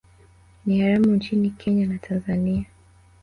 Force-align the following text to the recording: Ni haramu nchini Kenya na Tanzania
Ni 0.65 0.81
haramu 0.81 1.05
nchini 1.15 1.49
Kenya 1.49 1.85
na 1.87 1.97
Tanzania 1.97 2.65